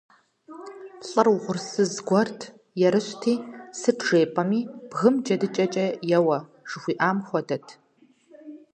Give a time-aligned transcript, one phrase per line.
[1.07, 2.39] ЛӀыр угъурсыз гуэрт,
[2.87, 3.33] ерыщти,
[3.79, 6.37] сыт жепӀэми, бгым джэдыкӀэкӀэ еуэ,
[6.69, 7.65] жухуаӏэм хуэдэт.